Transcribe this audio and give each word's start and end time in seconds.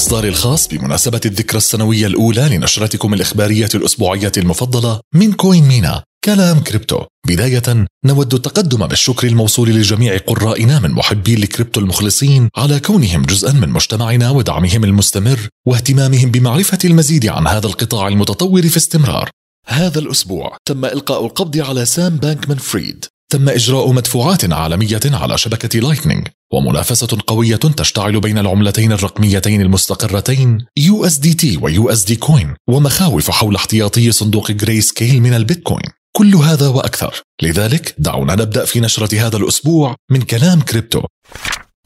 الإصدار 0.00 0.24
الخاص 0.24 0.68
بمناسبة 0.68 1.20
الذكرى 1.26 1.58
السنوية 1.58 2.06
الأولى 2.06 2.48
لنشرتكم 2.56 3.14
الإخبارية 3.14 3.68
الأسبوعية 3.74 4.32
المفضلة 4.36 5.00
من 5.14 5.32
CoinMENA 5.32 6.04
كلام 6.24 6.60
كريبتو. 6.60 7.04
بداية 7.26 7.86
نود 8.04 8.34
التقدم 8.34 8.86
بالشكر 8.86 9.26
الموصول 9.26 9.70
لجميع 9.70 10.16
قرائنا 10.16 10.80
من 10.80 10.90
محبي 10.90 11.34
الكريبتو 11.34 11.80
المخلصين 11.80 12.48
على 12.56 12.80
كونهم 12.80 13.22
جزءا 13.22 13.52
من 13.52 13.68
مجتمعنا 13.68 14.30
ودعمهم 14.30 14.84
المستمر 14.84 15.48
واهتمامهم 15.66 16.30
بمعرفة 16.30 16.78
المزيد 16.84 17.26
عن 17.26 17.46
هذا 17.46 17.66
القطاع 17.66 18.08
المتطور 18.08 18.62
في 18.62 18.76
استمرار. 18.76 19.30
هذا 19.66 19.98
الأسبوع 19.98 20.56
تم 20.68 20.84
إلقاء 20.84 21.24
القبض 21.24 21.58
على 21.58 21.86
سام 21.86 22.16
بانكمان 22.16 22.58
فريد. 22.58 23.04
تم 23.30 23.48
إجراء 23.48 23.92
مدفوعات 23.92 24.52
عالمية 24.52 25.00
على 25.04 25.38
شبكة 25.38 25.80
Lightning 25.80 26.28
ومنافسة 26.52 27.18
قوية 27.26 27.56
تشتعل 27.56 28.20
بين 28.20 28.38
العملتين 28.38 28.92
الرقميتين 28.92 29.60
المستقرتين 29.60 30.66
USDT 30.80 31.44
و 31.62 31.70
USD 31.70 32.14
Coin 32.26 32.46
ومخاوف 32.68 33.30
حول 33.30 33.56
احتياطي 33.56 34.12
صندوق 34.12 34.50
Grayscale 34.50 35.20
من 35.20 35.34
البيتكوين. 35.34 35.82
كل 36.16 36.34
هذا 36.34 36.68
وأكثر. 36.68 37.22
لذلك 37.42 37.94
دعونا 37.98 38.34
نبدأ 38.34 38.64
في 38.64 38.80
نشرة 38.80 39.26
هذا 39.26 39.36
الأسبوع 39.36 39.96
من 40.10 40.22
كلام 40.22 40.60
كريبتو. 40.60 41.02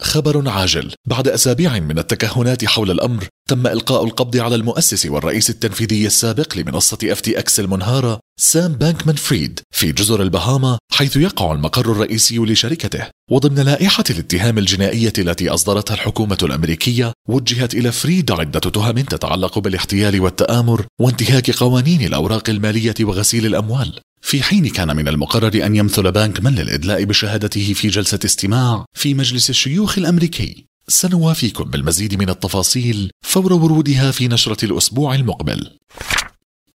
خبر 0.03 0.49
عاجل. 0.49 0.93
بعد 1.07 1.29
أسابيع 1.29 1.79
من 1.79 1.99
التكهنات 1.99 2.65
حول 2.65 2.91
الأمر 2.91 3.25
تم 3.49 3.67
إلقاء 3.67 4.05
القبض 4.05 4.37
على 4.37 4.55
المؤسس 4.55 5.07
والرئيس 5.07 5.51
التنفيذي 5.51 6.07
السابق 6.07 6.57
لمنصة 6.57 6.99
FTX 7.05 7.61
المنهارة 7.61 8.21
سام 8.37 8.73
بانكمان 8.73 9.17
فريد 9.17 9.61
في 9.71 9.93
جزر 9.93 10.23
البهاما 10.23 10.79
حيث 10.93 11.17
يقع 11.17 11.53
المقر 11.53 11.93
الرئيسي 11.93 12.39
لشركته. 12.39 13.07
وضمن 13.31 13.61
لائحة 13.65 14.05
الاتهام 14.11 14.59
الجنائية 14.59 15.13
التي 15.19 15.49
أصدرتها 15.49 15.95
الحكومة 15.95 16.39
الأمريكية 16.43 17.13
وجهت 17.29 17.75
إلى 17.75 17.93
فريد 17.93 18.31
عدة 18.31 18.61
تهم 18.61 18.93
تتعلق 18.93 19.59
بالاحتيال 19.59 20.21
والتآمر 20.21 20.87
وانتهاك 21.01 21.51
قوانين 21.51 22.01
الأوراق 22.03 22.51
المالية 22.51 22.95
وغسيل 23.01 23.47
الأموال. 23.47 24.01
في 24.23 24.43
حين 24.43 24.69
كان 24.69 24.97
من 24.97 25.09
المقرر 25.09 25.67
أن 25.67 25.77
يمثل 25.77 26.13
بانكمان 26.13 26.55
للإدلاء 26.55 27.05
بشهادته 27.05 27.73
في 27.73 27.89
جلسة 27.89 28.19
استماع 28.25 28.85
في 28.97 29.15
مجلس 29.15 29.51
الشيوخ 29.51 29.99
الأمريكي. 29.99 30.67
سنوافيكم 30.89 31.65
بالمزيد 31.65 32.15
من 32.15 32.31
التفاصيل 32.31 33.11
فور 33.27 33.53
ورودها 33.53 34.11
في 34.11 34.29
نشرة 34.29 34.65
الأسبوع 34.65 35.15
المقبل. 35.15 35.79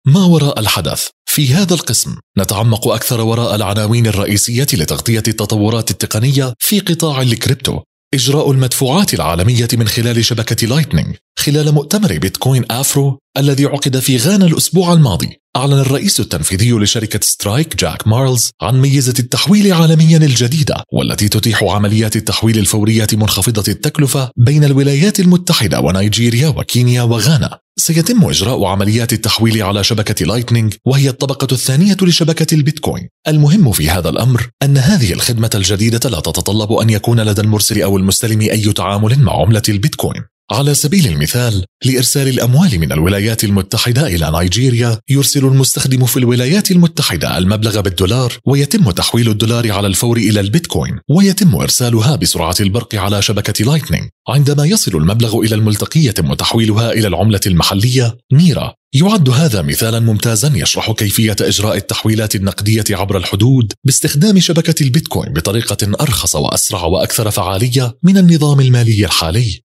ما 0.05 0.25
وراء 0.25 0.59
الحدث؟ 0.59 1.07
في 1.39 1.53
هذا 1.53 1.73
القسم 1.73 2.15
نتعمق 2.39 2.87
أكثر 2.87 3.21
وراء 3.21 3.55
العناوين 3.55 4.07
الرئيسية 4.07 4.67
لتغطية 4.73 5.23
التطورات 5.27 5.91
التقنية 5.91 6.53
في 6.59 6.79
قطاع 6.79 7.21
الكريبتو. 7.21 7.79
إجراء 8.13 8.51
المدفوعات 8.51 9.13
العالمية 9.13 9.67
من 9.73 9.87
خلال 9.87 10.25
شبكة 10.25 10.67
Lightning 10.67 11.15
خلال 11.39 11.71
مؤتمر 11.71 12.17
بيتكوين 12.17 12.65
أفرو 12.71 13.19
الذي 13.39 13.65
عقد 13.65 13.99
في 13.99 14.17
غانا 14.17 14.45
الأسبوع 14.45 14.93
الماضي. 14.93 15.41
أعلن 15.55 15.73
الرئيس 15.73 16.19
التنفيذي 16.19 16.71
لشركة 16.71 17.19
Strike 17.23 17.75
جاك 17.75 18.07
مالرز 18.07 18.51
عن 18.61 18.81
ميزة 18.81 19.13
التحويل 19.19 19.73
عالميا 19.73 20.17
الجديدة 20.17 20.83
والتي 20.93 21.29
تتيح 21.29 21.63
عمليات 21.63 22.15
التحويل 22.15 22.59
الفورية 22.59 23.07
منخفضة 23.13 23.63
التكلفة 23.67 24.31
بين 24.37 24.63
الولايات 24.63 25.19
المتحدة 25.19 25.79
ونيجيريا 25.79 26.47
وكينيا 26.47 27.01
وغانا. 27.01 27.59
سيتم 27.77 28.25
إجراء 28.25 28.65
عمليات 28.65 29.13
التحويل 29.13 29.63
على 29.63 29.83
شبكة 29.83 30.25
Lightning 30.25 30.73
وهي 30.85 31.09
الطبقة 31.09 31.47
الثانية 31.51 31.97
لشبكة 32.01 32.55
البيتكوين. 32.55 33.09
المهم 33.27 33.71
في 33.71 33.89
هذا 33.89 34.09
الأمر 34.09 34.49
أن 34.63 34.77
هذه 34.77 35.13
الخدمة 35.13 35.49
الجديدة 35.55 36.09
لا 36.09 36.19
تتطلب 36.19 36.71
أن 36.71 36.89
يكون 36.89 37.19
لدى 37.19 37.41
المرسل 37.41 37.81
أو 37.81 37.97
المستلم 37.97 38.41
أي 38.41 38.73
تعامل 38.73 39.19
مع 39.19 39.41
عملة 39.41 39.63
البيتكوين. 39.69 40.23
على 40.51 40.73
سبيل 40.73 41.07
المثال 41.07 41.65
لإرسال 41.85 42.27
الأموال 42.27 42.79
من 42.79 42.91
الولايات 42.91 43.43
المتحدة 43.43 44.07
إلى 44.07 44.31
نيجيريا 44.39 44.99
يرسل 45.09 45.45
المستخدم 45.45 46.05
في 46.05 46.17
الولايات 46.17 46.71
المتحدة 46.71 47.37
المبلغ 47.37 47.81
بالدولار 47.81 48.33
ويتم 48.45 48.91
تحويل 48.91 49.29
الدولار 49.29 49.71
على 49.71 49.87
الفور 49.87 50.17
إلى 50.17 50.39
البيتكوين 50.39 50.99
ويتم 51.09 51.55
إرسالها 51.55 52.15
بسرعة 52.15 52.55
البرق 52.59 52.95
على 52.95 53.21
شبكة 53.21 53.65
Lightning 53.65 54.09
عندما 54.27 54.65
يصل 54.65 54.95
المبلغ 54.95 55.39
إلى 55.39 55.55
المتلقي 55.55 55.99
يتم 55.99 56.33
تحويلها 56.33 56.91
إلى 56.91 57.07
العملة 57.07 57.41
المحلية 57.47 58.17
نايرا 58.33 58.73
يعد 58.93 59.29
هذا 59.29 59.61
مثالا 59.61 59.99
ممتازا 59.99 60.51
يشرح 60.55 60.91
كيفية 60.91 61.35
إجراء 61.41 61.77
التحويلات 61.77 62.35
النقدية 62.35 62.83
عبر 62.91 63.17
الحدود 63.17 63.73
باستخدام 63.85 64.39
شبكة 64.39 64.83
البيتكوين 64.83 65.33
بطريقة 65.33 65.77
أرخص 66.01 66.35
وأسرع 66.35 66.83
وأكثر 66.83 67.31
فعالية 67.31 67.97
من 68.03 68.17
النظام 68.17 68.59
المالي 68.59 69.05
الحالي. 69.05 69.61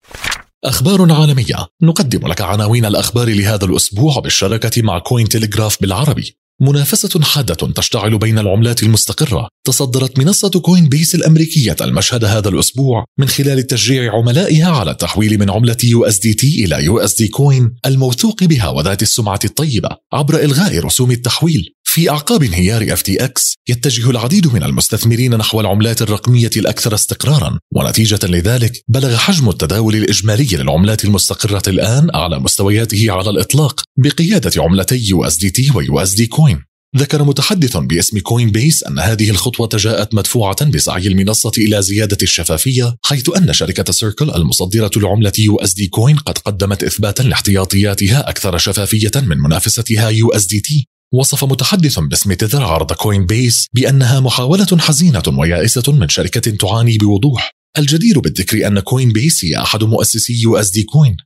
أخبار 0.65 1.13
عالمية. 1.13 1.67
نقدم 1.83 2.29
لك 2.29 2.41
عناوين 2.41 2.85
الأخبار 2.85 3.29
لهذا 3.29 3.65
الأسبوع 3.65 4.19
بالشراكة 4.19 4.83
مع 4.83 4.99
Cointelegraph 4.99 5.77
بالعربي. 5.81 6.37
منافسة 6.61 7.21
حادة 7.23 7.55
تشتعل 7.55 8.19
بين 8.19 8.39
العملات 8.39 8.83
المستقرة. 8.83 9.49
تصدرت 9.67 10.19
منصة 10.19 10.51
Coinbase 10.51 11.15
الأمريكية 11.15 11.77
المشهد 11.81 12.25
هذا 12.25 12.49
الأسبوع 12.49 13.05
من 13.19 13.29
خلال 13.29 13.67
تشجيع 13.67 14.13
عملائها 14.15 14.71
على 14.71 14.91
التحويل 14.91 15.39
من 15.39 15.51
عملة 15.51 15.77
USDT 15.85 16.65
إلى 16.65 16.85
USD 16.85 17.29
Coin 17.29 17.75
الموثوق 17.87 18.45
بها 18.45 18.69
وذات 18.69 19.03
السمعة 19.03 19.41
الطيبة 19.45 19.89
عبر 20.13 20.45
إلغاء 20.45 20.79
رسوم 20.79 21.11
التحويل. 21.11 21.75
في 21.95 22.11
أعقاب 22.11 22.43
انهيار 22.43 22.93
FTX 22.93 23.55
يتجه 23.69 24.11
العديد 24.11 24.47
من 24.55 24.63
المستثمرين 24.63 25.37
نحو 25.37 25.61
العملات 25.61 26.03
الرقمية 26.03 26.51
الأكثر 26.57 26.95
استقرارا 26.95 27.59
ونتيجة 27.75 28.19
لذلك 28.25 28.83
بلغ 28.89 29.17
حجم 29.17 29.49
التداول 29.49 29.97
الإجمالي 29.97 30.57
للعملات 30.57 31.05
المستقرة 31.05 31.63
الآن 31.69 32.11
أعلى 32.15 32.39
مستوياته 32.39 33.07
على 33.11 33.31
الإطلاق 33.31 33.83
بقيادة 33.99 34.63
عملتي 34.63 35.09
يو 35.09 35.25
إس 35.25 35.37
دي 35.37 35.51
تي 35.51 35.71
ويو 35.75 35.99
إس 35.99 36.15
دي 36.15 36.27
كوين. 36.27 36.63
ذكر 36.97 37.25
متحدث 37.25 37.77
باسم 37.77 38.19
Coinbase 38.19 38.85
أن 38.85 38.99
هذه 38.99 39.31
الخطوة 39.31 39.69
جاءت 39.75 40.15
مدفوعة 40.15 40.65
بسعي 40.65 41.07
المنصة 41.07 41.53
إلى 41.59 41.83
زيادة 41.83 42.19
الشفافية 42.23 42.97
حيث 43.05 43.37
أن 43.37 43.53
شركة 43.53 43.93
Circle 43.93 44.31
المصدرة 44.31 44.91
لعملة 44.97 45.33
USD 45.39 45.87
Coin 45.87 46.17
قد 46.17 46.39
قدمت 46.39 46.85
إثباتا 46.85 47.23
لاحتياطياتها 47.23 48.29
أكثر 48.31 48.59
شفافية 48.59 49.13
من 49.17 49.39
منافستها 49.39 50.09
USDT. 50.09 50.94
وصف 51.15 51.45
متحدث 51.45 51.99
باسم 51.99 52.33
Tether 52.33 52.65
عرض 52.65 52.93
Coinbase 52.93 53.67
بأنها 53.73 54.21
محاولة 54.21 54.67
حزينة 54.79 55.23
ويائسة 55.39 55.93
من 55.93 56.09
شركة 56.09 56.51
تعاني 56.51 56.99
بوضوح. 56.99 57.51
الجدير 57.79 58.21
بالذكر 58.21 58.67
أن 58.67 58.81
Coinbase 58.81 59.45
هي 59.45 59.63
أحد 59.63 59.85
مؤسسي 59.85 60.43
USD 60.43 60.83
Coin 60.83 61.17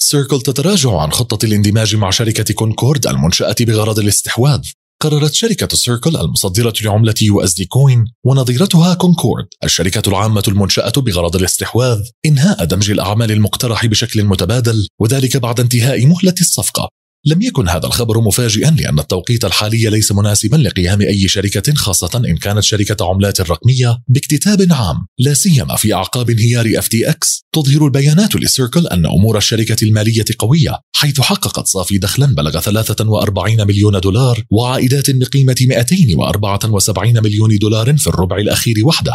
Circle 0.00 0.40
تتراجع 0.40 1.00
عن 1.00 1.12
خطة 1.12 1.46
الاندماج 1.46 1.96
مع 1.96 2.10
شركة 2.10 2.54
كونكورد 2.54 3.06
المنشأة 3.06 3.54
بغرض 3.60 3.98
الاستحواذ. 3.98 4.60
قررت 5.02 5.34
شركة 5.34 5.76
Circle 5.76 6.16
المصدرة 6.16 6.74
لعملة 6.82 7.14
USD 7.22 7.64
Coin 7.64 8.04
ونظيرتها 8.26 8.94
كونكورد 8.94 9.46
الشركة 9.64 10.08
العامة 10.08 10.42
المنشأة 10.48 10.92
بغرض 10.96 11.36
الاستحواذ 11.36 11.98
إنهاء 12.26 12.64
دمج 12.64 12.90
الأعمال 12.90 13.32
المقترح 13.32 13.86
بشكل 13.86 14.24
متبادل 14.24 14.88
وذلك 15.00 15.36
بعد 15.36 15.60
انتهاء 15.60 16.06
مهلة 16.06 16.34
الصفقة. 16.40 16.99
لم 17.24 17.42
يكن 17.42 17.68
هذا 17.68 17.86
الخبر 17.86 18.20
مفاجئا 18.20 18.70
لأن 18.70 18.98
التوقيت 18.98 19.44
الحالي 19.44 19.90
ليس 19.90 20.12
مناسبا 20.12 20.56
لقيام 20.56 21.00
أي 21.00 21.28
شركة 21.28 21.74
خاصة 21.74 22.22
إن 22.28 22.36
كانت 22.36 22.60
شركة 22.60 23.06
عملات 23.06 23.40
رقمية 23.40 23.98
باكتتاب 24.08 24.66
عام. 24.70 25.06
لا 25.18 25.34
سيما 25.34 25.76
في 25.76 25.94
أعقاب 25.94 26.30
انهيار 26.30 26.72
FTX 26.76 27.42
تظهر 27.52 27.84
البيانات 27.84 28.36
ل 28.36 28.43
Circle 28.43 28.86
أن 28.86 29.06
أمور 29.06 29.36
الشركة 29.36 29.76
المالية 29.82 30.24
قوية 30.38 30.78
حيث 30.92 31.20
حققت 31.20 31.66
صافي 31.66 31.98
دخلا 31.98 32.26
بلغ 32.26 32.60
43 32.60 33.66
مليون 33.66 34.00
دولار 34.00 34.44
وعائدات 34.50 35.10
بقيمة 35.10 35.56
274 35.60 37.22
مليون 37.22 37.58
دولار 37.58 37.96
في 37.96 38.06
الربع 38.06 38.36
الأخير 38.36 38.74
وحده. 38.84 39.12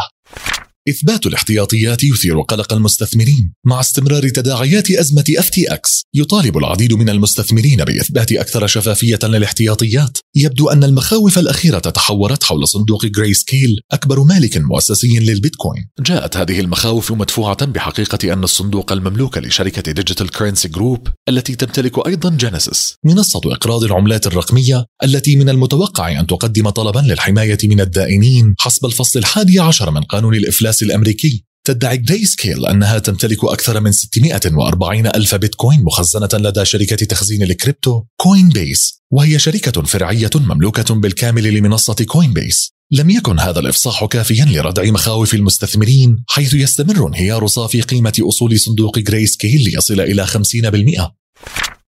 إثبات 0.88 1.26
الاحتياطيات 1.26 2.04
يثير 2.04 2.40
قلق 2.40 2.72
المستثمرين 2.72 3.52
مع 3.64 3.80
استمرار 3.80 4.28
تداعيات 4.28 4.90
أزمة 4.90 5.24
FTX 5.38 6.02
يطالب 6.14 6.58
العديد 6.58 6.92
من 6.92 7.08
المستثمرين 7.08 7.84
بإثبات 7.84 8.32
أكثر 8.32 8.66
شفافية 8.66 9.18
للاحتياطيات. 9.22 10.18
يبدو 10.34 10.68
أن 10.68 10.84
المخاوف 10.84 11.38
الأخيرة 11.38 11.78
تحورت 11.78 12.44
حول 12.44 12.68
صندوق 12.68 13.06
Grayscale 13.06 13.80
أكبر 13.92 14.22
مالك 14.22 14.56
مؤسسي 14.56 15.18
للبيتكوين. 15.18 15.88
جاءت 16.00 16.36
هذه 16.36 16.60
المخاوف 16.60 17.12
مدفوعة 17.12 17.64
بحقيقة 17.64 18.32
أن 18.32 18.44
الصندوق 18.44 18.92
المملوك 18.92 19.38
لشركة 19.38 19.92
Digital 19.92 20.30
Currency 20.30 20.68
Group 20.68 21.08
التي 21.28 21.54
تمتلك 21.54 22.06
أيضا 22.06 22.36
Genesis 22.36 22.94
منصة 23.04 23.40
إقراض 23.44 23.84
العملات 23.84 24.26
الرقمية 24.26 24.86
التي 25.04 25.36
من 25.36 25.48
المتوقع 25.48 26.20
أن 26.20 26.26
تقدم 26.26 26.70
طلبا 26.70 26.98
للحماية 26.98 27.58
من 27.64 27.80
الدائنين 27.80 28.54
حسب 28.58 28.86
الفصل 28.86 29.18
الحادي 29.18 29.60
عشر 29.60 29.90
من 29.90 30.02
قانون 30.02 30.34
الإفلاس 30.34 30.75
السياسي 30.76 30.84
الأمريكي. 30.84 31.44
تدعي 31.64 31.96
Grayscale 31.96 32.66
أنها 32.66 32.98
تمتلك 32.98 33.44
أكثر 33.44 33.80
من 33.80 33.92
640 33.92 35.06
ألف 35.06 35.34
بيتكوين 35.34 35.82
مخزنة 35.82 36.28
لدى 36.32 36.64
شركة 36.64 36.96
تخزين 36.96 37.42
الكريبتو 37.42 38.02
Coinbase 38.16 39.02
وهي 39.10 39.38
شركة 39.38 39.82
فرعية 39.82 40.30
مملوكة 40.34 40.94
بالكامل 40.94 41.54
لمنصة 41.54 41.94
Coinbase 41.94 42.72
لم 42.92 43.10
يكن 43.10 43.38
هذا 43.38 43.60
الإفصاح 43.60 44.04
كافيا 44.04 44.44
لردع 44.44 44.90
مخاوف 44.90 45.34
المستثمرين 45.34 46.24
حيث 46.28 46.54
يستمر 46.54 47.08
انهيار 47.08 47.46
صافي 47.46 47.80
قيمة 47.80 48.14
أصول 48.20 48.58
صندوق 48.58 48.98
Grayscale 48.98 49.64
ليصل 49.64 50.00
إلى 50.00 50.26
50% 50.26 51.10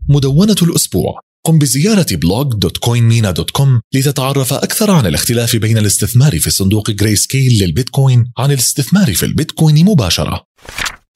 مدونة 0.09 0.57
الأسبوع. 0.63 1.21
قم 1.47 1.59
بزيارة 1.59 2.07
blog 2.11 2.53
dot 2.55 2.79
dot 3.37 3.51
com 3.51 3.81
لتتعرف 3.95 4.53
أكثر 4.53 4.91
عن 4.91 5.07
الاختلاف 5.07 5.57
بين 5.57 5.79
الاستثمار 5.79 6.39
في 6.39 6.51
صندوق 6.51 6.91
Grayscale 6.91 7.63
للبيتكوين 7.63 8.33
عن 8.39 8.51
الاستثمار 8.51 9.15
في 9.15 9.27
البيتكوين 9.27 9.85
مباشرة 9.85 10.45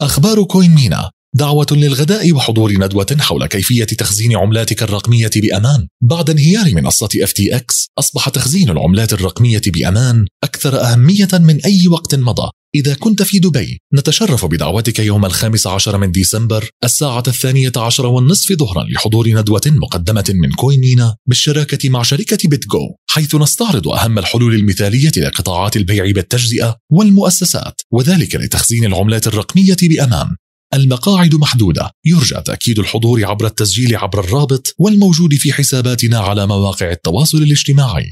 أخبار 0.00 0.44
CoinMENA 0.44 1.10
دعوة 1.34 1.66
للغداء 1.72 2.32
وحضور 2.32 2.72
ندوة 2.72 3.16
حول 3.20 3.46
كيفية 3.46 3.84
تخزين 3.84 4.36
عملاتك 4.36 4.82
الرقمية 4.82 5.30
بأمان. 5.36 5.88
بعد 6.02 6.30
انهيار 6.30 6.74
منصة 6.74 7.08
FTX، 7.08 7.86
أصبح 7.98 8.28
تخزين 8.28 8.70
العملات 8.70 9.12
الرقمية 9.12 9.62
بأمان 9.66 10.26
أكثر 10.44 10.80
أهمية 10.80 11.28
من 11.32 11.60
أي 11.64 11.88
وقت 11.88 12.14
مضى. 12.14 12.50
إذا 12.74 12.94
كنت 12.94 13.22
في 13.22 13.38
دبي، 13.38 13.80
نتشرف 13.94 14.44
بدعوتك 14.44 14.98
يوم 14.98 15.24
الخامس 15.26 15.66
عشر 15.66 15.98
من 15.98 16.10
ديسمبر 16.10 16.70
الساعة 16.84 17.22
الثانية 17.28 17.72
عشر 17.76 18.06
والنصف 18.06 18.52
ظهرا 18.52 18.84
لحضور 18.84 19.28
ندوة 19.28 19.60
مقدمة 19.66 20.24
من 20.28 20.50
كوينينا 20.50 21.16
بالشراكة 21.26 21.90
مع 21.90 22.02
شركة 22.02 22.48
بيتجو، 22.48 22.94
حيث 23.10 23.34
نستعرض 23.34 23.88
أهم 23.88 24.18
الحلول 24.18 24.54
المثالية 24.54 25.12
لقطاعات 25.16 25.76
البيع 25.76 26.10
بالتجزئة 26.10 26.76
والمؤسسات، 26.92 27.80
وذلك 27.92 28.36
لتخزين 28.36 28.84
العملات 28.84 29.26
الرقمية 29.26 29.76
بأمان. 29.82 30.36
المقاعد 30.74 31.34
محدودة 31.34 31.90
يرجى 32.04 32.40
تأكيد 32.44 32.78
الحضور 32.78 33.24
عبر 33.24 33.46
التسجيل 33.46 33.96
عبر 33.96 34.20
الرابط 34.20 34.74
والموجود 34.78 35.34
في 35.34 35.52
حساباتنا 35.52 36.18
على 36.18 36.46
مواقع 36.46 36.90
التواصل 36.90 37.38
الاجتماعي 37.38 38.10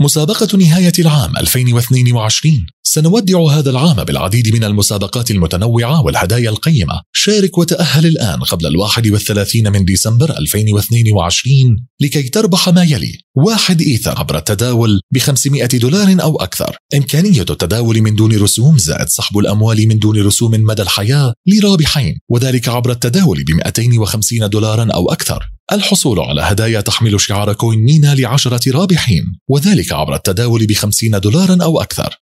مسابقة 0.00 0.58
نهاية 0.58 0.92
العام 0.98 1.36
2022 1.36 2.66
سنودع 2.82 3.38
هذا 3.50 3.70
العام 3.70 4.04
بالعديد 4.04 4.54
من 4.54 4.64
المسابقات 4.64 5.30
المتنوعة 5.30 6.02
والهدايا 6.02 6.50
القيمة. 6.50 7.00
شارك 7.12 7.58
وتأهل 7.58 8.06
الآن 8.06 8.42
قبل 8.42 8.66
الواحد 8.66 9.08
والثلاثين 9.08 9.72
من 9.72 9.84
ديسمبر 9.84 10.38
2022 10.38 11.76
لكي 12.00 12.22
تربح 12.22 12.68
ما 12.68 12.82
يلي. 12.82 13.18
واحد 13.36 13.80
إيثر 13.80 14.18
عبر 14.18 14.36
التداول 14.38 15.00
ب 15.10 15.18
500 15.18 15.66
دولار 15.66 16.22
أو 16.22 16.36
أكثر. 16.36 16.76
إمكانية 16.94 17.40
التداول 17.50 18.00
من 18.00 18.14
دون 18.14 18.36
رسوم 18.36 18.78
زائد 18.78 19.08
سحب 19.08 19.38
الأموال 19.38 19.88
من 19.88 19.98
دون 19.98 20.22
رسوم 20.26 20.50
مدى 20.50 20.82
الحياة 20.82 21.34
لرابحين 21.46 22.18
وذلك 22.28 22.68
عبر 22.68 22.90
التداول 22.92 23.44
ب 23.44 23.50
250 23.50 24.48
دولارا 24.48 24.88
أو 24.94 25.12
أكثر. 25.12 25.53
الحصول 25.72 26.20
على 26.20 26.42
هدايا 26.42 26.80
تحمل 26.80 27.20
شعار 27.20 27.52
كوين 27.52 27.78
مينا 27.78 28.14
لعشرة 28.14 28.72
رابحين 28.72 29.24
وذلك 29.48 29.92
عبر 29.92 30.14
التداول 30.14 30.66
بخمسين 30.66 31.20
دولارا 31.20 31.58
أو 31.62 31.80
أكثر. 31.80 32.16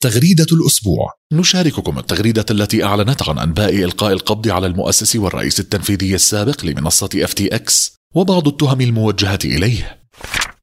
تغريدة 0.00 0.46
الأسبوع. 0.52 1.12
نشارككم 1.32 1.98
التغريدة 1.98 2.46
التي 2.50 2.84
أعلنت 2.84 3.28
عن 3.28 3.38
أنباء 3.38 3.84
إلقاء 3.84 4.12
القبض 4.12 4.48
على 4.48 4.66
المؤسس 4.66 5.16
والرئيس 5.16 5.60
التنفيذي 5.60 6.14
السابق 6.14 6.64
لمنصة 6.64 7.08
FTX 7.08 7.72
وبعض 8.14 8.48
التهم 8.48 8.80
الموجهة 8.80 9.38
إليه. 9.44 10.00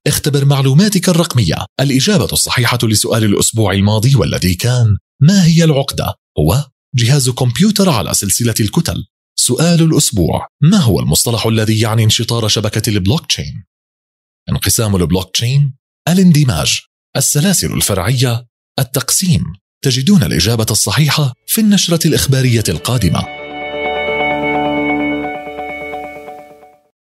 اختبر 0.07 0.45
معلوماتك 0.45 1.09
الرقمية. 1.09 1.65
الإجابة 1.79 2.29
الصحيحة 2.33 2.79
لسؤال 2.83 3.23
الأسبوع 3.23 3.73
الماضي 3.73 4.15
والذي 4.15 4.55
كان 4.55 4.97
ما 5.21 5.45
هي 5.45 5.63
العقدة؟ 5.63 6.13
هو 6.39 6.65
جهاز 6.95 7.29
كمبيوتر 7.29 7.89
على 7.89 8.13
سلسلة 8.13 8.55
الكتل. 8.59 9.03
سؤال 9.41 9.81
الأسبوع. 9.81 10.47
ما 10.61 10.77
هو 10.77 10.99
المصطلح 10.99 11.45
الذي 11.45 11.79
يعني 11.79 12.03
انشطار 12.03 12.47
شبكة 12.47 12.89
البلوك 12.89 13.25
تشين؟ 13.25 13.63
انقسام 14.49 14.95
البلوك 14.95 15.35
تشين 15.35 15.73
الاندماج 16.07 16.79
السلاسل 17.17 17.73
الفرعية 17.73 18.47
التقسيم. 18.79 19.43
تجدون 19.83 20.23
الإجابة 20.23 20.65
الصحيحة 20.71 21.33
في 21.47 21.61
النشرة 21.61 22.07
الإخبارية 22.07 22.63
القادمة. 22.69 23.40